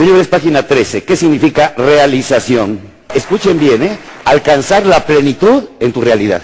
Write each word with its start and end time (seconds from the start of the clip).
Señores, 0.00 0.28
página 0.28 0.66
13. 0.66 1.04
¿Qué 1.04 1.14
significa 1.14 1.74
realización? 1.76 2.80
Escuchen 3.14 3.60
bien, 3.60 3.82
¿eh? 3.82 3.98
Alcanzar 4.24 4.86
la 4.86 5.04
plenitud 5.04 5.64
en 5.78 5.92
tu 5.92 6.00
realidad. 6.00 6.40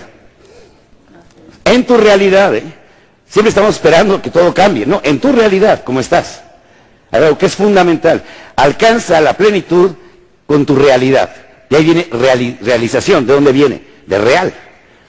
En 1.64 1.86
tu 1.86 1.96
realidad, 1.96 2.54
¿eh? 2.54 2.64
Siempre 3.26 3.48
estamos 3.48 3.74
esperando 3.76 4.20
que 4.20 4.28
todo 4.30 4.52
cambie, 4.52 4.84
¿no? 4.84 5.00
En 5.02 5.18
tu 5.20 5.32
realidad, 5.32 5.84
¿cómo 5.84 6.00
estás? 6.00 6.42
Algo 7.10 7.38
que 7.38 7.46
es 7.46 7.54
fundamental. 7.54 8.22
Alcanza 8.56 9.22
la 9.22 9.32
plenitud 9.32 9.92
con 10.44 10.66
tu 10.66 10.76
realidad. 10.76 11.30
Y 11.70 11.76
ahí 11.76 11.84
viene 11.84 12.10
reali- 12.10 12.58
realización. 12.60 13.26
¿De 13.26 13.32
dónde 13.32 13.52
viene? 13.52 13.80
De 14.06 14.18
real, 14.18 14.52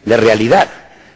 de 0.06 0.16
realidad. 0.16 0.70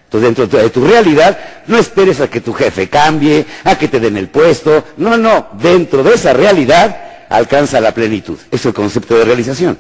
Entonces, 0.04 0.36
dentro 0.36 0.59
de 0.62 0.70
tu 0.70 0.86
realidad, 0.86 1.40
no 1.68 1.78
esperes 1.78 2.20
a 2.20 2.30
que 2.30 2.42
tu 2.42 2.52
jefe 2.52 2.90
cambie, 2.90 3.46
a 3.64 3.78
que 3.78 3.88
te 3.88 4.02
den 4.02 4.18
el 4.18 4.28
puesto. 4.28 4.84
No, 4.98 5.16
no. 5.16 5.48
Dentro 5.62 6.04
de 6.04 6.16
esa 6.16 6.34
realidad, 6.34 7.08
alcanza 7.32 7.80
la 7.80 7.94
plenitud. 7.94 8.38
Es 8.52 8.66
el 8.66 8.74
concepto 8.74 9.18
de 9.18 9.26
realización. 9.26 9.78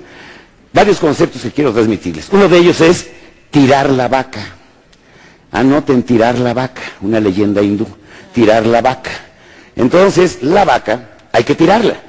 Varios 0.73 0.99
conceptos 0.99 1.41
que 1.41 1.51
quiero 1.51 1.73
transmitirles. 1.73 2.29
Uno 2.31 2.47
de 2.47 2.57
ellos 2.57 2.79
es 2.81 3.07
tirar 3.51 3.89
la 3.89 4.07
vaca. 4.07 4.41
Anoten 5.51 6.03
tirar 6.03 6.39
la 6.39 6.53
vaca, 6.53 6.81
una 7.01 7.19
leyenda 7.19 7.61
hindú. 7.61 7.85
Tirar 8.33 8.65
la 8.65 8.81
vaca. 8.81 9.11
Entonces, 9.75 10.41
la 10.41 10.63
vaca 10.63 11.09
hay 11.31 11.43
que 11.43 11.55
tirarla. 11.55 12.01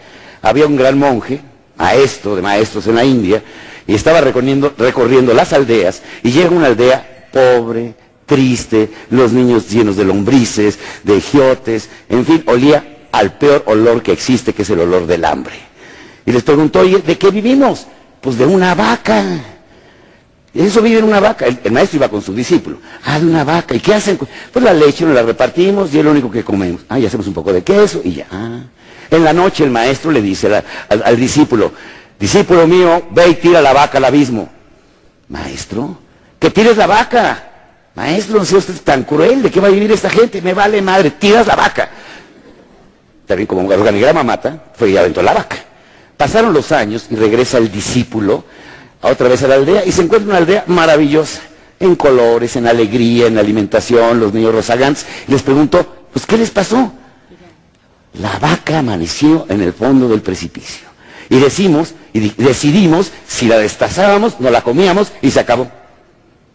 Había 0.42 0.66
un 0.66 0.76
gran 0.76 0.97
monje, 0.97 1.41
maestro 1.76 2.36
de 2.36 2.42
maestros 2.42 2.86
en 2.86 2.94
la 2.94 3.04
India, 3.04 3.42
y 3.86 3.94
estaba 3.94 4.20
recorriendo, 4.20 5.34
las 5.34 5.52
aldeas, 5.52 6.02
y 6.22 6.31
llega 6.31 6.50
una 6.50 6.66
aldea 6.66 7.28
pobre, 7.32 7.94
triste, 8.26 8.91
los 9.10 9.32
niños 9.32 9.69
llenos 9.69 9.97
de 9.97 10.04
lombrices, 10.04 10.78
de 11.02 11.20
giotes, 11.20 11.88
en 12.08 12.25
fin, 12.25 12.44
olía 12.47 12.92
al 13.12 13.34
peor 13.34 13.62
olor 13.66 14.02
que 14.02 14.12
existe, 14.12 14.52
que 14.52 14.62
es 14.62 14.70
el 14.70 14.80
olor 14.80 15.06
del 15.06 15.24
hambre. 15.24 15.54
Y 16.26 16.32
les 16.32 16.42
preguntó, 16.42 16.82
¿de 16.82 17.18
qué 17.18 17.30
vivimos? 17.30 17.86
Pues 18.20 18.38
de 18.38 18.46
una 18.46 18.74
vaca. 18.74 19.22
Eso 20.54 20.82
vive 20.82 20.98
en 20.98 21.04
una 21.04 21.20
vaca. 21.20 21.46
El, 21.46 21.72
maestro 21.72 21.96
iba 21.96 22.08
con 22.08 22.22
su 22.22 22.34
discípulo. 22.34 22.78
Ah, 23.04 23.18
de 23.18 23.26
una 23.26 23.44
vaca. 23.44 23.74
¿Y 23.74 23.80
qué 23.80 23.94
hacen? 23.94 24.18
Pues 24.18 24.64
la 24.64 24.72
leche 24.72 25.04
nos 25.04 25.14
la 25.14 25.22
repartimos 25.22 25.92
y 25.94 25.98
es 25.98 26.04
lo 26.04 26.10
único 26.10 26.30
que 26.30 26.44
comemos. 26.44 26.82
Ah, 26.88 26.98
y 26.98 27.06
hacemos 27.06 27.26
un 27.26 27.34
poco 27.34 27.52
de 27.52 27.62
queso 27.62 28.00
y 28.04 28.14
ya. 28.14 28.26
Ah. 28.30 28.60
En 29.10 29.24
la 29.24 29.32
noche 29.32 29.64
el 29.64 29.70
maestro 29.70 30.10
le 30.10 30.22
dice 30.22 30.62
al 30.88 31.16
discípulo, 31.16 31.72
discípulo 32.18 32.66
mío, 32.66 33.08
ve 33.10 33.28
y 33.28 33.34
tira 33.34 33.60
la 33.60 33.72
vaca 33.74 33.98
al 33.98 34.06
abismo. 34.06 34.48
Maestro, 35.28 35.98
que 36.38 36.50
tires 36.50 36.76
la 36.76 36.86
vaca. 36.86 37.50
Maestro, 37.94 38.38
no 38.38 38.44
sea 38.46 38.58
usted 38.58 38.74
tan 38.82 39.04
cruel, 39.04 39.42
¿de 39.42 39.50
qué 39.50 39.60
va 39.60 39.68
a 39.68 39.70
vivir 39.70 39.92
esta 39.92 40.08
gente? 40.08 40.40
Me 40.40 40.54
vale 40.54 40.80
madre, 40.80 41.10
tiras 41.10 41.46
la 41.46 41.56
vaca. 41.56 41.90
Como 43.47 43.69
organigrama 43.69 44.22
mata, 44.22 44.65
fue 44.75 44.91
y 44.91 44.97
aventó 44.97 45.22
la 45.22 45.32
vaca. 45.34 45.56
Pasaron 46.16 46.53
los 46.53 46.70
años 46.72 47.06
y 47.10 47.16
regresa 47.16 47.59
el 47.59 47.70
discípulo 47.72 48.44
a 49.00 49.09
otra 49.09 49.28
vez 49.28 49.43
a 49.43 49.48
la 49.48 49.56
aldea 49.56 49.84
y 49.84 49.91
se 49.93 50.03
encuentra 50.03 50.28
una 50.28 50.38
aldea 50.38 50.65
maravillosa, 50.69 51.41
en 51.81 51.97
colores, 51.97 52.54
en 52.56 52.66
alegría, 52.69 53.26
en 53.26 53.38
alimentación, 53.38 54.20
los 54.20 54.32
niños 54.32 54.54
rozagantes. 54.54 55.04
Y 55.26 55.32
les 55.32 55.43
preguntó, 55.43 56.06
pues 56.12 56.25
¿qué 56.26 56.37
les 56.37 56.50
pasó? 56.50 56.93
La 58.20 58.38
vaca 58.38 58.78
amaneció 58.78 59.47
en 59.49 59.62
el 59.62 59.72
fondo 59.72 60.06
del 60.09 60.20
precipicio. 60.20 60.87
Y 61.28 61.41
decimos, 61.41 61.94
y 62.12 62.20
di- 62.20 62.34
decidimos, 62.37 63.10
si 63.26 63.47
la 63.47 63.56
destazábamos, 63.59 64.38
no 64.38 64.50
la 64.50 64.60
comíamos 64.60 65.10
y 65.22 65.31
se 65.31 65.41
acabó. 65.41 65.69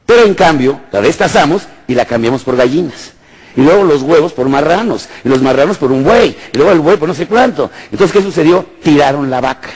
Pero 0.05 0.23
en 0.23 0.35
cambio, 0.35 0.79
la 0.91 1.01
destazamos 1.01 1.63
y 1.87 1.95
la 1.95 2.05
cambiamos 2.05 2.43
por 2.43 2.55
gallinas. 2.55 3.11
Y 3.57 3.61
luego 3.61 3.83
los 3.83 4.03
huevos 4.03 4.33
por 4.33 4.47
marranos. 4.47 5.09
Y 5.25 5.29
los 5.29 5.41
marranos 5.41 5.77
por 5.77 5.91
un 5.91 6.03
buey. 6.03 6.37
Y 6.53 6.57
luego 6.57 6.71
el 6.71 6.79
buey 6.79 6.95
por 6.97 7.09
no 7.09 7.15
sé 7.15 7.25
cuánto. 7.25 7.71
Entonces, 7.91 8.13
¿qué 8.15 8.21
sucedió? 8.21 8.63
Tiraron 8.83 9.29
la 9.31 9.41
vaca. 9.41 9.69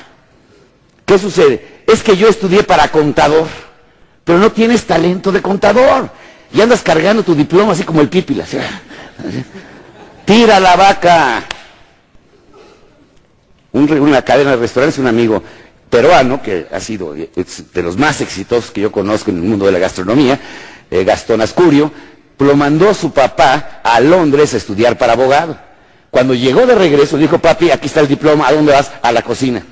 ¿Qué 1.03 1.17
sucede? 1.17 1.81
Es 1.87 2.03
que 2.03 2.15
yo 2.15 2.29
estudié 2.29 2.61
para 2.61 2.89
contador. 2.89 3.47
Pero 4.23 4.37
no 4.37 4.51
tienes 4.51 4.85
talento 4.85 5.31
de 5.31 5.41
contador. 5.41 6.11
Y 6.53 6.61
andas 6.61 6.83
cargando 6.83 7.23
tu 7.23 7.33
diploma 7.33 7.73
así 7.73 7.83
como 7.83 8.01
el 8.01 8.09
pípila. 8.09 8.45
Tira 10.25 10.59
la 10.59 10.75
vaca. 10.75 11.43
Un 13.71 13.91
una 13.99 14.21
cadena 14.21 14.51
de 14.51 14.57
restaurantes, 14.57 14.99
un 14.99 15.07
amigo 15.07 15.41
peruano 15.89 16.41
que 16.41 16.67
ha 16.71 16.79
sido 16.79 17.15
es 17.15 17.73
de 17.73 17.81
los 17.83 17.97
más 17.97 18.21
exitosos 18.21 18.69
que 18.69 18.81
yo 18.81 18.91
conozco 18.91 19.31
en 19.31 19.37
el 19.37 19.43
mundo 19.43 19.65
de 19.65 19.71
la 19.71 19.79
gastronomía, 19.79 20.39
eh, 20.89 21.03
Gastón 21.03 21.41
Ascurio, 21.41 21.91
lo 22.43 22.55
mandó 22.55 22.93
su 22.93 23.11
papá 23.11 23.81
a 23.83 23.99
Londres 23.99 24.53
a 24.53 24.57
estudiar 24.57 24.97
para 24.97 25.13
abogado. 25.13 25.57
Cuando 26.09 26.33
llegó 26.33 26.65
de 26.65 26.75
regreso 26.75 27.17
dijo, 27.17 27.39
papi, 27.39 27.71
aquí 27.71 27.87
está 27.87 28.01
el 28.01 28.07
diploma, 28.07 28.47
¿a 28.47 28.53
dónde 28.53 28.73
vas? 28.73 28.91
A 29.01 29.11
la 29.11 29.21
cocina. 29.21 29.63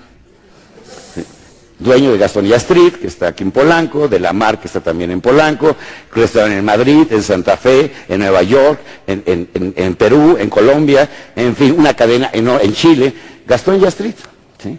Dueño 1.78 2.12
de 2.12 2.18
Gastonía 2.18 2.57
Street, 2.57 2.94
que 2.94 3.07
está 3.07 3.28
aquí 3.28 3.44
en 3.44 3.52
Polanco, 3.52 4.09
de 4.09 4.19
La 4.19 4.34
Mar, 4.34 4.59
que 4.59 4.68
está 4.68 4.81
también 4.81 5.12
en 5.12 5.22
Polanco, 5.22 5.78
restaurante 6.13 6.57
en 6.57 6.66
Madrid, 6.66 7.07
en 7.09 7.24
Santa 7.24 7.56
Fe, 7.56 7.91
en 8.09 8.19
Nueva 8.19 8.44
York, 8.44 8.81
en, 9.07 9.96
Perú, 9.96 10.38
en 10.38 10.50
Colombia, 10.50 11.09
en 11.36 11.56
fin, 11.56 11.74
una 11.78 11.94
cadena 11.94 12.30
en, 12.34 12.74
Chile, 12.74 13.13
Gastón 13.47 13.84
Street. 13.86 14.16
¿sí? 14.62 14.78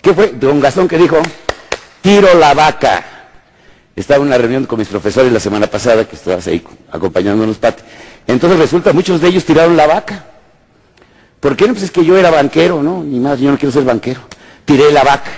¿Qué 0.00 0.14
fue? 0.14 0.34
Don 0.38 0.60
Gastón 0.60 0.86
que 0.86 0.98
dijo, 0.98 1.18
tiro 2.00 2.32
la 2.38 2.54
vaca. 2.54 3.15
Estaba 3.96 4.20
en 4.20 4.26
una 4.26 4.36
reunión 4.36 4.66
con 4.66 4.78
mis 4.78 4.88
profesores 4.88 5.32
la 5.32 5.40
semana 5.40 5.66
pasada, 5.68 6.04
que 6.06 6.16
estabas 6.16 6.46
ahí 6.46 6.62
acompañándonos, 6.92 7.56
Pati. 7.56 7.82
Entonces 8.26 8.58
resulta, 8.58 8.92
muchos 8.92 9.22
de 9.22 9.28
ellos 9.28 9.46
tiraron 9.46 9.74
la 9.74 9.86
vaca. 9.86 10.26
¿Por 11.40 11.56
qué 11.56 11.66
no? 11.66 11.72
Pues 11.72 11.84
es 11.84 11.90
que 11.90 12.04
yo 12.04 12.16
era 12.18 12.30
banquero, 12.30 12.82
¿no? 12.82 13.02
Ni 13.02 13.18
más, 13.18 13.40
yo 13.40 13.50
no 13.50 13.56
quiero 13.56 13.72
ser 13.72 13.84
banquero. 13.84 14.20
Tiré 14.66 14.92
la 14.92 15.02
vaca. 15.02 15.30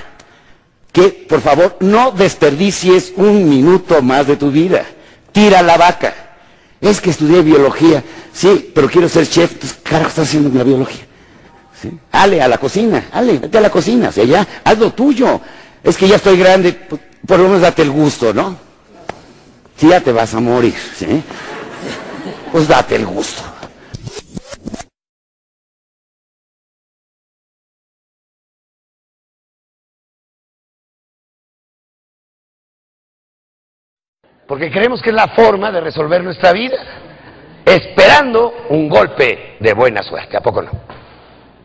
Que, 0.90 1.08
por 1.28 1.40
favor, 1.40 1.76
no 1.81 2.10
desperdicies 2.10 3.12
un 3.16 3.49
minuto 3.49 4.02
más 4.02 4.26
de 4.26 4.37
tu 4.37 4.50
vida. 4.50 4.84
Tira 5.31 5.62
la 5.62 5.76
vaca. 5.76 6.14
Es 6.81 7.00
que 7.00 7.11
estudié 7.11 7.43
biología. 7.43 8.02
Sí, 8.32 8.72
pero 8.75 8.88
quiero 8.88 9.08
ser 9.08 9.28
chef. 9.28 9.52
Entonces, 9.52 9.78
¿qué 9.84 9.90
carajo 9.90 10.08
estás 10.08 10.28
haciendo 10.28 10.49
en 10.49 10.58
la 10.58 10.64
biología? 10.64 11.06
¿Sí? 11.81 11.96
Ale, 12.11 12.43
a 12.43 12.49
la 12.49 12.58
cocina. 12.58 13.08
Ale, 13.12 13.38
vete 13.38 13.58
a 13.58 13.61
la 13.61 13.70
cocina. 13.70 14.08
O 14.08 14.12
sea, 14.12 14.25
ya, 14.25 14.46
haz 14.64 14.78
lo 14.78 14.93
tuyo 14.93 15.40
es 15.82 15.96
que 15.96 16.08
ya 16.08 16.16
estoy 16.16 16.38
grande, 16.38 16.72
pues, 16.72 17.00
por 17.26 17.38
lo 17.38 17.44
menos 17.44 17.60
date 17.60 17.82
el 17.82 17.90
gusto, 17.90 18.32
¿no? 18.32 18.56
Si 19.76 19.88
ya 19.88 20.00
te 20.00 20.12
vas 20.12 20.34
a 20.34 20.40
morir, 20.40 20.75
¿sí? 20.75 21.22
Pues 22.50 22.66
date 22.66 22.96
el 22.96 23.06
gusto. 23.06 23.42
Porque 34.48 34.70
creemos 34.70 35.02
que 35.02 35.10
es 35.10 35.14
la 35.14 35.28
forma 35.28 35.70
de 35.70 35.82
resolver 35.82 36.25
nuestra 36.25 36.52
vida, 36.52 36.78
esperando 37.66 38.54
un 38.70 38.88
golpe 38.88 39.58
de 39.60 39.75
buena 39.75 40.02
suerte, 40.02 40.38
¿a 40.38 40.40
poco 40.40 40.62
no? 40.62 40.70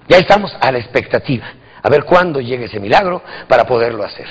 Ya 0.09 0.17
estamos 0.17 0.51
a 0.59 0.69
la 0.69 0.79
expectativa 0.79 1.45
a 1.83 1.89
ver 1.89 2.05
cuándo 2.05 2.39
llegue 2.39 2.65
ese 2.65 2.79
milagro 2.79 3.21
para 3.47 3.65
poderlo 3.65 4.03
hacer. 4.03 4.27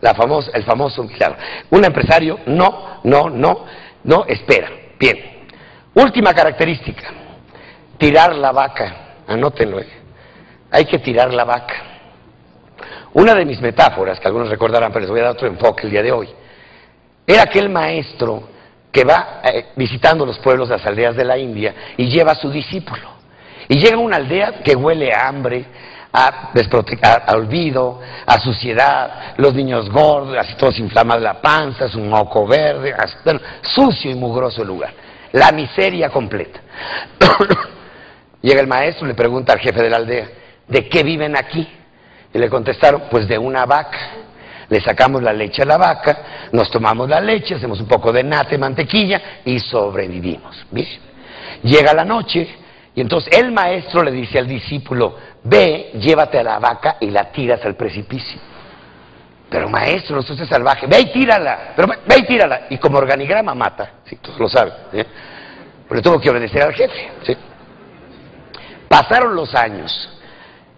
La 0.00 0.10
el 0.52 0.64
famoso 0.64 1.04
milagro. 1.04 1.36
Un 1.70 1.84
empresario 1.84 2.40
no, 2.46 3.00
no, 3.04 3.30
no, 3.30 3.64
no 4.02 4.24
espera. 4.26 4.68
Bien. 4.98 5.18
Última 5.94 6.34
característica, 6.34 7.04
tirar 7.96 8.34
la 8.34 8.50
vaca. 8.50 8.96
Anótenlo. 9.28 9.80
¿eh? 9.80 9.88
Hay 10.70 10.86
que 10.86 10.98
tirar 10.98 11.32
la 11.32 11.44
vaca. 11.44 11.74
Una 13.12 13.34
de 13.34 13.44
mis 13.44 13.60
metáforas, 13.60 14.18
que 14.18 14.26
algunos 14.26 14.48
recordarán, 14.48 14.92
pero 14.92 15.02
les 15.02 15.10
voy 15.10 15.20
a 15.20 15.24
dar 15.24 15.32
otro 15.32 15.46
enfoque 15.46 15.84
el 15.84 15.90
día 15.92 16.02
de 16.02 16.10
hoy, 16.10 16.28
era 17.26 17.42
aquel 17.42 17.70
maestro 17.70 18.48
que 18.90 19.04
va 19.04 19.40
eh, 19.44 19.66
visitando 19.76 20.26
los 20.26 20.38
pueblos, 20.38 20.68
las 20.68 20.84
aldeas 20.84 21.16
de 21.16 21.24
la 21.24 21.38
India 21.38 21.74
y 21.96 22.08
lleva 22.08 22.32
a 22.32 22.34
su 22.34 22.50
discípulo. 22.50 23.14
Y 23.68 23.78
llega 23.78 23.96
a 23.96 24.00
una 24.00 24.16
aldea 24.16 24.62
que 24.62 24.76
huele 24.76 25.12
a 25.12 25.28
hambre, 25.28 25.64
a, 26.16 26.52
a, 27.26 27.34
olvido, 27.34 28.00
a 28.24 28.38
suciedad, 28.38 29.34
los 29.36 29.52
niños 29.52 29.90
gordos, 29.90 30.36
así 30.38 30.54
todos 30.54 30.78
inflamados 30.78 31.22
la 31.24 31.40
panza, 31.40 31.86
es 31.86 31.94
un 31.96 32.08
moco 32.08 32.46
verde, 32.46 32.94
sucio 33.62 34.12
y 34.12 34.14
mugroso 34.14 34.62
el 34.62 34.68
lugar. 34.68 34.92
La 35.32 35.50
miseria 35.50 36.10
completa. 36.10 36.60
Llega 38.42 38.60
el 38.60 38.68
maestro, 38.68 39.08
le 39.08 39.14
pregunta 39.14 39.54
al 39.54 39.58
jefe 39.58 39.82
de 39.82 39.90
la 39.90 39.96
aldea, 39.96 40.28
¿de 40.68 40.88
qué 40.88 41.02
viven 41.02 41.36
aquí? 41.36 41.68
Y 42.32 42.38
le 42.38 42.48
contestaron, 42.48 43.04
pues 43.10 43.26
de 43.26 43.36
una 43.36 43.66
vaca. 43.66 43.98
Le 44.68 44.80
sacamos 44.80 45.22
la 45.22 45.32
leche 45.32 45.62
a 45.62 45.66
la 45.66 45.76
vaca, 45.76 46.48
nos 46.52 46.70
tomamos 46.70 47.08
la 47.08 47.20
leche, 47.20 47.56
hacemos 47.56 47.80
un 47.80 47.86
poco 47.86 48.12
de 48.12 48.22
nata 48.22 48.54
y 48.54 48.58
mantequilla 48.58 49.20
y 49.44 49.58
sobrevivimos. 49.58 50.64
Llega 51.62 51.92
la 51.92 52.04
noche 52.04 52.63
y 52.94 53.00
entonces 53.00 53.36
el 53.36 53.50
maestro 53.50 54.02
le 54.02 54.12
dice 54.12 54.38
al 54.38 54.46
discípulo, 54.46 55.16
ve, 55.42 55.90
llévate 55.94 56.38
a 56.38 56.44
la 56.44 56.58
vaca 56.60 56.96
y 57.00 57.10
la 57.10 57.30
tiras 57.32 57.64
al 57.64 57.74
precipicio. 57.74 58.40
Pero 59.50 59.68
maestro, 59.68 60.16
no 60.16 60.22
sos 60.22 60.38
salvaje, 60.48 60.86
ve 60.86 61.00
y 61.00 61.12
tírala, 61.12 61.72
pero 61.74 61.88
ve 61.88 62.16
y 62.18 62.22
tírala. 62.22 62.66
Y 62.70 62.78
como 62.78 62.98
organigrama 62.98 63.54
mata, 63.54 63.94
sí, 64.04 64.16
todos 64.16 64.38
lo 64.38 64.48
saben. 64.48 64.72
¿eh? 64.92 65.06
Pero 65.88 66.02
tuvo 66.02 66.20
que 66.20 66.30
obedecer 66.30 66.62
al 66.62 66.72
jefe. 66.72 67.08
Pasaron 68.88 69.34
los 69.34 69.54
años 69.54 70.10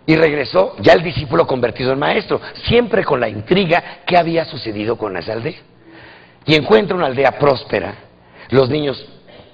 y 0.06 0.16
regresó 0.16 0.74
ya 0.80 0.94
el 0.94 1.02
discípulo 1.02 1.46
convertido 1.46 1.92
en 1.92 1.98
maestro, 1.98 2.40
siempre 2.64 3.04
con 3.04 3.20
la 3.20 3.28
intriga 3.28 3.98
que 4.06 4.16
había 4.16 4.46
sucedido 4.46 4.96
con 4.96 5.16
esa 5.16 5.34
aldea. 5.34 5.60
Y 6.46 6.54
encuentra 6.54 6.96
una 6.96 7.06
aldea 7.06 7.32
próspera, 7.32 7.94
los 8.50 8.70
niños 8.70 9.06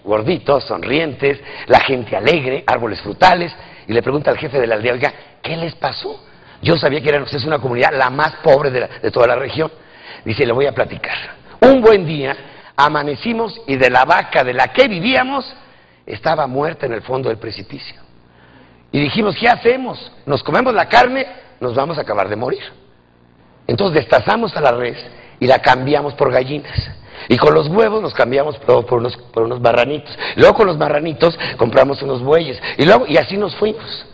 gorditos, 0.05 0.65
sonrientes, 0.65 1.41
la 1.67 1.81
gente 1.81 2.17
alegre, 2.17 2.65
árboles 2.67 3.01
frutales, 3.01 3.55
y 3.87 3.93
le 3.93 4.03
pregunta 4.03 4.31
al 4.31 4.39
jefe 4.39 4.61
de 4.61 4.67
la 4.67 4.77
aldea, 4.77 4.93
oiga, 4.93 5.13
¿qué 5.43 5.57
les 5.57 5.75
pasó? 5.75 6.25
Yo 6.63 6.77
sabía 6.77 7.01
que 7.01 7.09
era 7.09 7.23
es 7.23 7.45
una 7.45 7.59
comunidad 7.59 7.93
la 7.93 8.11
más 8.11 8.35
pobre 8.43 8.71
de, 8.71 8.89
de 9.03 9.11
toda 9.11 9.27
la 9.27 9.37
región. 9.37 9.71
Dice, 10.25 10.47
le 10.47 10.53
voy 10.53 10.67
a 10.67 10.73
platicar. 10.73 11.17
Un 11.61 11.81
buen 11.81 12.07
día 12.07 12.37
amanecimos 12.77 13.61
y 13.67 13.77
de 13.77 13.91
la 13.91 14.05
vaca 14.05 14.45
de 14.45 14.55
la 14.55 14.69
que 14.69 14.89
vivíamos 14.89 15.53
estaba 16.07 16.47
muerta 16.47 16.87
en 16.87 16.93
el 16.93 17.03
fondo 17.03 17.29
del 17.29 17.39
precipicio. 17.39 18.01
Y 18.93 19.01
dijimos, 19.01 19.37
¿qué 19.37 19.49
hacemos? 19.49 20.13
¿Nos 20.27 20.43
comemos 20.43 20.75
la 20.75 20.89
carne? 20.89 21.27
Nos 21.61 21.75
vamos 21.75 21.99
a 21.99 22.03
acabar 22.03 22.29
de 22.29 22.37
morir. 22.37 22.63
Entonces 23.67 24.03
destazamos 24.03 24.55
a 24.57 24.61
la 24.61 24.73
res 24.73 24.99
y 25.41 25.47
la 25.47 25.61
cambiamos 25.61 26.15
por 26.15 26.31
gallinas. 26.31 26.91
Y 27.29 27.37
con 27.37 27.55
los 27.55 27.69
huevos 27.69 28.03
nos 28.03 28.15
cambiamos 28.15 28.57
por, 28.59 28.99
unos, 28.99 29.17
por 29.17 29.45
unos 29.45 29.61
marranitos. 29.61 30.17
Luego 30.37 30.55
con 30.55 30.67
los 30.67 30.77
marranitos 30.77 31.39
compramos 31.57 32.03
unos 32.03 32.23
bueyes. 32.23 32.61
Y, 32.79 32.85
luego, 32.85 33.07
y 33.07 33.17
así 33.17 33.37
nos 33.37 33.55
fuimos. 33.57 34.07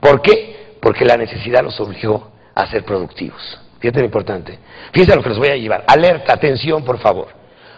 ¿Por 0.00 0.20
qué? 0.22 0.76
Porque 0.80 1.04
la 1.04 1.16
necesidad 1.16 1.62
nos 1.62 1.78
obligó 1.80 2.32
a 2.54 2.66
ser 2.66 2.84
productivos. 2.84 3.58
Fíjate 3.78 4.00
lo 4.00 4.06
importante. 4.06 4.58
Fíjense 4.92 5.16
lo 5.16 5.22
que 5.22 5.28
les 5.30 5.38
voy 5.38 5.48
a 5.48 5.56
llevar. 5.56 5.84
Alerta, 5.86 6.32
atención, 6.32 6.84
por 6.84 6.98
favor. 6.98 7.28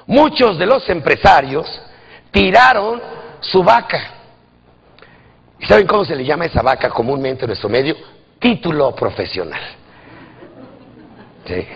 Muchos 0.07 0.59
de 0.59 0.67
los 0.67 0.89
empresarios 0.89 1.67
tiraron 2.31 3.01
su 3.41 3.63
vaca. 3.63 4.11
¿Y 5.59 5.67
saben 5.67 5.87
cómo 5.87 6.05
se 6.05 6.15
le 6.15 6.25
llama 6.25 6.45
esa 6.47 6.63
vaca 6.63 6.91
comúnmente 6.91 7.45
en 7.45 7.49
nuestro 7.49 7.69
medio? 7.69 7.97
Título 8.39 8.95
profesional. 8.95 9.61
Sí. 11.47 11.67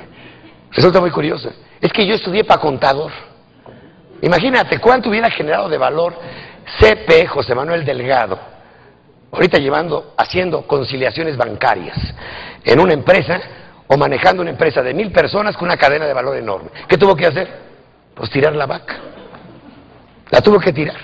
Resulta 0.73 1.01
muy 1.01 1.11
curioso. 1.11 1.51
Es 1.81 1.93
que 1.93 2.07
yo 2.07 2.15
estudié 2.15 2.45
para 2.45 2.61
contador. 2.61 3.13
Imagínate 4.23 4.79
cuánto 4.79 5.11
hubiera 5.11 5.31
generado 5.31 5.69
de 5.69 5.79
valor 5.79 6.15
CP 6.79 7.27
José 7.27 7.55
Manuel 7.55 7.85
Delgado, 7.85 8.39
ahorita 9.33 9.59
llevando, 9.59 10.15
haciendo 10.17 10.67
conciliaciones 10.67 11.37
bancarias 11.37 11.97
en 12.65 12.81
una 12.81 12.93
empresa 12.93 13.41
o 13.87 13.97
manejando 13.97 14.43
una 14.43 14.51
empresa 14.51 14.83
de 14.83 14.93
mil 14.93 15.13
personas 15.13 15.57
con 15.57 15.67
una 15.67 15.77
cadena 15.77 16.07
de 16.07 16.13
valor 16.13 16.37
enorme. 16.37 16.71
¿Qué 16.87 16.99
tuvo 16.99 17.17
que 17.17 17.27
hacer? 17.27 17.49
Pues 18.15 18.31
tirar 18.31 18.55
la 18.55 18.67
vaca. 18.67 18.97
La 20.31 20.43
tuvo 20.43 20.59
que 20.59 20.73
tirar. 20.73 20.97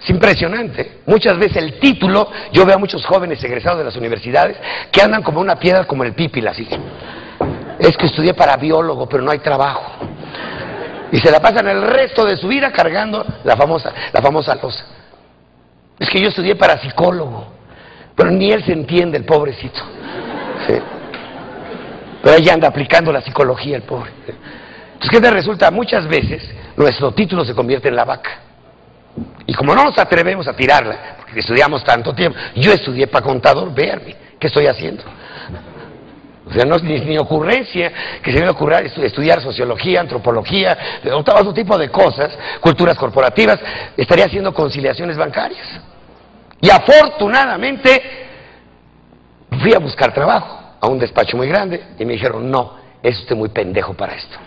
Es 0.00 0.10
impresionante. 0.10 1.00
Muchas 1.06 1.38
veces 1.38 1.56
el 1.56 1.80
título, 1.80 2.30
yo 2.52 2.64
veo 2.64 2.76
a 2.76 2.78
muchos 2.78 3.04
jóvenes 3.06 3.42
egresados 3.42 3.78
de 3.78 3.84
las 3.84 3.96
universidades 3.96 4.56
que 4.92 5.00
andan 5.00 5.22
como 5.22 5.40
una 5.40 5.56
piedra 5.56 5.84
como 5.84 6.04
el 6.04 6.14
pípila, 6.14 6.50
así. 6.50 6.68
Es 7.86 7.96
que 7.96 8.06
estudié 8.06 8.34
para 8.34 8.56
biólogo, 8.56 9.08
pero 9.08 9.22
no 9.22 9.30
hay 9.30 9.38
trabajo. 9.38 9.92
Y 11.12 11.20
se 11.20 11.30
la 11.30 11.38
pasan 11.38 11.68
el 11.68 11.82
resto 11.82 12.24
de 12.24 12.36
su 12.36 12.48
vida 12.48 12.72
cargando 12.72 13.24
la 13.44 13.56
famosa, 13.56 13.92
la 14.12 14.20
famosa 14.20 14.56
losa. 14.56 14.84
Es 15.96 16.10
que 16.10 16.20
yo 16.20 16.28
estudié 16.28 16.56
para 16.56 16.78
psicólogo, 16.78 17.46
pero 18.16 18.30
ni 18.32 18.50
él 18.50 18.64
se 18.64 18.72
entiende, 18.72 19.16
el 19.18 19.24
pobrecito. 19.24 19.80
Pero 22.22 22.36
ella 22.36 22.54
anda 22.54 22.66
aplicando 22.66 23.12
la 23.12 23.20
psicología, 23.20 23.76
el 23.76 23.82
pobre. 23.82 24.10
Entonces, 24.86 25.10
¿qué 25.10 25.20
te 25.20 25.30
resulta? 25.30 25.70
Muchas 25.70 26.08
veces 26.08 26.42
nuestro 26.76 27.12
título 27.12 27.44
se 27.44 27.54
convierte 27.54 27.88
en 27.88 27.94
la 27.94 28.04
vaca. 28.04 28.40
Y 29.46 29.54
como 29.54 29.76
no 29.76 29.84
nos 29.84 29.96
atrevemos 29.96 30.48
a 30.48 30.54
tirarla, 30.54 31.18
porque 31.18 31.38
estudiamos 31.38 31.84
tanto 31.84 32.12
tiempo, 32.14 32.36
yo 32.56 32.72
estudié 32.72 33.06
para 33.06 33.24
contador, 33.24 33.72
véanme, 33.72 34.16
¿qué 34.40 34.48
estoy 34.48 34.66
haciendo? 34.66 35.04
O 36.48 36.52
sea, 36.52 36.64
no 36.64 36.76
es 36.76 36.82
ni, 36.82 37.18
ocurrencia 37.18 37.92
que 38.22 38.32
se 38.32 38.40
me 38.40 38.48
ocurra 38.48 38.78
estudiar 38.78 39.42
sociología, 39.42 40.00
antropología, 40.00 40.78
otro 41.12 41.52
tipo 41.52 41.76
de 41.76 41.90
cosas, 41.90 42.38
culturas 42.60 42.96
corporativas, 42.96 43.58
estaría 43.96 44.26
haciendo 44.26 44.54
conciliaciones 44.54 45.16
bancarias. 45.16 45.66
Y 46.60 46.70
afortunadamente 46.70 48.02
fui 49.60 49.74
a 49.74 49.78
buscar 49.78 50.14
trabajo 50.14 50.76
a 50.80 50.86
un 50.86 50.98
despacho 50.98 51.36
muy 51.36 51.48
grande 51.48 51.82
y 51.98 52.04
me 52.04 52.12
dijeron, 52.12 52.48
no, 52.48 52.76
es 53.02 53.18
usted 53.18 53.34
muy 53.34 53.48
pendejo 53.48 53.94
para 53.94 54.14
esto. 54.14 54.38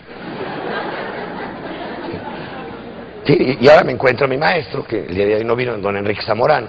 y 3.26 3.68
ahora 3.68 3.84
me 3.84 3.92
encuentro 3.92 4.24
a 4.24 4.28
mi 4.28 4.38
maestro, 4.38 4.84
que 4.84 5.04
el 5.04 5.14
día 5.14 5.26
de 5.26 5.36
hoy 5.36 5.44
no 5.44 5.54
vino, 5.54 5.76
don 5.76 5.96
Enrique 5.96 6.22
Zamorano, 6.22 6.68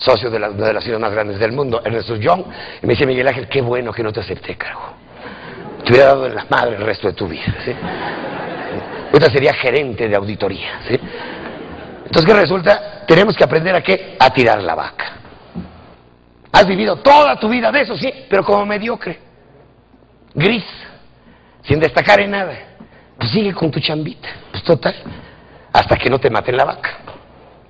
socio 0.00 0.30
de, 0.30 0.38
una 0.38 0.48
de 0.48 0.72
las 0.72 0.82
ciudades 0.82 1.00
más 1.00 1.12
grandes 1.12 1.38
del 1.38 1.52
mundo, 1.52 1.80
Ernesto 1.84 2.16
Young, 2.16 2.42
y 2.82 2.86
me 2.86 2.94
dice, 2.94 3.06
Miguel 3.06 3.28
Ángel, 3.28 3.48
qué 3.48 3.60
bueno 3.60 3.92
que 3.92 4.02
no 4.02 4.12
te 4.12 4.20
acepté, 4.20 4.56
carajo. 4.56 4.94
Te 5.84 5.92
hubiera 5.92 6.06
dado 6.08 6.26
en 6.26 6.34
la 6.34 6.46
madre 6.48 6.76
el 6.76 6.82
resto 6.82 7.08
de 7.08 7.14
tu 7.14 7.28
vida, 7.28 7.54
¿sí? 7.64 7.72
Ahorita 9.12 9.30
sería 9.30 9.52
gerente 9.54 10.08
de 10.08 10.16
auditoría, 10.16 10.80
¿sí? 10.88 10.98
Entonces, 12.06 12.24
¿qué 12.24 12.40
resulta? 12.40 13.04
Tenemos 13.06 13.36
que 13.36 13.44
aprender 13.44 13.74
a 13.74 13.82
qué? 13.82 14.16
A 14.18 14.30
tirar 14.30 14.62
la 14.62 14.74
vaca. 14.74 15.16
Has 16.52 16.66
vivido 16.66 16.96
toda 16.96 17.36
tu 17.36 17.48
vida 17.48 17.70
de 17.70 17.82
eso, 17.82 17.96
sí, 17.96 18.12
pero 18.28 18.42
como 18.44 18.64
mediocre, 18.66 19.18
gris, 20.34 20.64
sin 21.62 21.78
destacar 21.78 22.20
en 22.20 22.30
nada. 22.30 22.52
Pues 23.18 23.30
sigue 23.32 23.52
con 23.52 23.70
tu 23.70 23.80
chambita, 23.80 24.28
pues 24.50 24.64
total, 24.64 24.94
hasta 25.72 25.96
que 25.96 26.08
no 26.08 26.18
te 26.18 26.30
maten 26.30 26.56
la 26.56 26.64
vaca. 26.64 26.90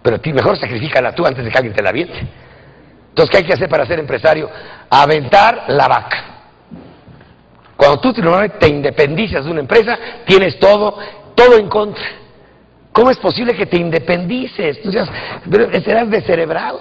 Pero 0.03 0.17
a 0.17 0.19
ti 0.19 0.33
mejor 0.33 0.57
sacrifícala 0.57 1.15
tú 1.15 1.27
antes 1.27 1.45
de 1.45 1.51
que 1.51 1.59
alguien 1.59 1.75
te 1.75 1.83
la 1.83 1.91
aviente. 1.91 2.19
Entonces, 3.11 3.31
¿qué 3.31 3.39
hay 3.39 3.45
que 3.45 3.53
hacer 3.53 3.69
para 3.69 3.85
ser 3.87 3.99
empresario? 3.99 4.49
Aventar 4.89 5.65
la 5.69 5.89
vaca. 5.89 6.25
Cuando 7.77 8.01
tú 8.01 8.13
te 8.13 8.69
independizas 8.69 9.45
de 9.45 9.51
una 9.51 9.61
empresa, 9.61 9.99
tienes 10.27 10.59
todo, 10.59 10.99
todo 11.35 11.57
en 11.57 11.69
contra. 11.69 12.05
¿Cómo 12.93 13.11
es 13.11 13.19
posible 13.19 13.55
que 13.55 13.67
te 13.67 13.77
independices? 13.77 14.83
Tú 14.83 14.91
serás 14.91 16.11
descerebrado. 16.11 16.81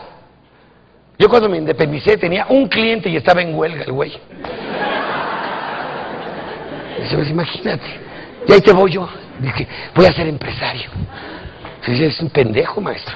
Yo 1.18 1.30
cuando 1.30 1.50
me 1.50 1.58
independicé 1.58 2.18
tenía 2.18 2.46
un 2.50 2.68
cliente 2.68 3.10
y 3.10 3.18
estaba 3.18 3.42
en 3.42 3.54
huelga 3.54 3.84
el 3.84 3.92
güey. 3.92 4.18
Pues, 7.14 7.30
imagínate. 7.30 8.00
Y 8.48 8.54
ahí 8.54 8.62
te 8.62 8.72
voy 8.72 8.92
yo. 8.92 9.10
Dije, 9.40 9.68
voy 9.96 10.06
a 10.06 10.14
ser 10.14 10.28
empresario. 10.28 10.90
Es 11.88 12.20
un 12.22 12.30
pendejo, 12.30 12.82
maestro. 12.82 13.16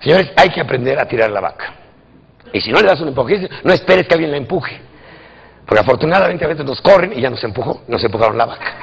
Señores, 0.00 0.32
hay 0.36 0.50
que 0.50 0.60
aprender 0.60 0.98
a 0.98 1.06
tirar 1.06 1.30
la 1.30 1.40
vaca. 1.40 1.74
Y 2.52 2.60
si 2.60 2.70
no 2.70 2.80
le 2.80 2.88
das 2.88 3.00
un 3.00 3.08
empuje, 3.08 3.48
no 3.62 3.72
esperes 3.72 4.06
que 4.06 4.14
alguien 4.14 4.30
la 4.30 4.36
empuje. 4.36 4.80
Porque 5.66 5.80
afortunadamente 5.80 6.44
a 6.44 6.48
veces 6.48 6.64
nos 6.64 6.80
corren 6.80 7.12
y 7.16 7.20
ya 7.20 7.30
nos 7.30 7.42
empujó, 7.42 7.82
nos 7.88 8.02
empujaron 8.04 8.36
la 8.36 8.46
vaca. 8.46 8.76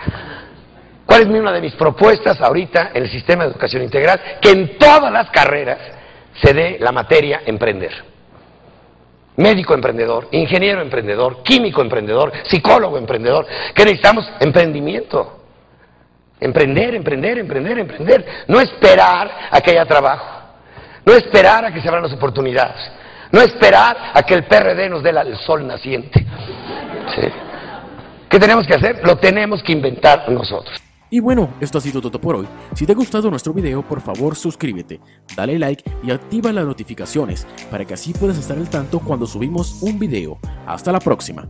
¿Cuál 1.05 1.21
es 1.21 1.27
una 1.27 1.51
de 1.51 1.61
mis 1.61 1.73
propuestas 1.75 2.41
ahorita 2.41 2.91
en 2.93 3.03
el 3.03 3.11
sistema 3.11 3.43
de 3.43 3.51
educación 3.51 3.83
integral? 3.83 4.19
Que 4.41 4.51
en 4.51 4.77
todas 4.77 5.11
las 5.11 5.29
carreras 5.29 5.77
se 6.41 6.53
dé 6.53 6.77
la 6.79 6.91
materia 6.91 7.41
emprender. 7.45 7.91
Médico 9.35 9.73
emprendedor, 9.73 10.27
ingeniero 10.31 10.81
emprendedor, 10.81 11.43
químico 11.43 11.81
emprendedor, 11.81 12.31
psicólogo 12.43 12.97
emprendedor. 12.97 13.45
¿Qué 13.73 13.83
necesitamos? 13.83 14.29
Emprendimiento. 14.39 15.40
Emprender, 16.41 16.95
emprender, 16.95 17.37
emprender, 17.37 17.79
emprender. 17.79 18.25
No 18.47 18.59
esperar 18.59 19.29
a 19.51 19.61
que 19.61 19.71
haya 19.71 19.85
trabajo. 19.85 20.25
No 21.05 21.13
esperar 21.13 21.65
a 21.65 21.73
que 21.73 21.81
se 21.81 21.87
abran 21.87 22.03
las 22.03 22.13
oportunidades. 22.13 22.81
No 23.31 23.41
esperar 23.41 23.95
a 24.13 24.23
que 24.23 24.33
el 24.33 24.45
PRD 24.45 24.89
nos 24.89 25.03
dé 25.03 25.11
el 25.11 25.37
sol 25.37 25.65
naciente. 25.65 26.25
¿Qué 28.27 28.39
tenemos 28.39 28.65
que 28.65 28.75
hacer? 28.75 29.01
Lo 29.05 29.17
tenemos 29.17 29.61
que 29.61 29.71
inventar 29.71 30.29
nosotros. 30.29 30.81
Y 31.09 31.19
bueno, 31.19 31.53
esto 31.59 31.77
ha 31.77 31.81
sido 31.81 32.01
todo 32.01 32.19
por 32.19 32.37
hoy. 32.37 32.47
Si 32.73 32.85
te 32.85 32.93
ha 32.93 32.95
gustado 32.95 33.29
nuestro 33.29 33.53
video, 33.53 33.81
por 33.83 33.99
favor 33.99 34.35
suscríbete, 34.35 35.01
dale 35.35 35.59
like 35.59 35.83
y 36.03 36.11
activa 36.11 36.53
las 36.53 36.65
notificaciones 36.65 37.45
para 37.69 37.83
que 37.83 37.93
así 37.93 38.13
puedas 38.13 38.37
estar 38.37 38.57
al 38.57 38.69
tanto 38.69 38.99
cuando 38.99 39.27
subimos 39.27 39.81
un 39.81 39.99
video. 39.99 40.39
Hasta 40.65 40.93
la 40.93 40.99
próxima. 40.99 41.49